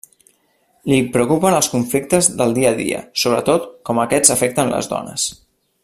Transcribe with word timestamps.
Li 0.91 0.95
preocupen 1.17 1.57
els 1.57 1.69
conflictes 1.73 2.29
del 2.41 2.55
dia 2.57 2.71
a 2.71 2.79
dia, 2.81 3.03
sobretot 3.25 3.69
com 3.91 4.03
aquests 4.07 4.35
afecten 4.39 4.75
les 4.77 4.91
dones. 4.97 5.29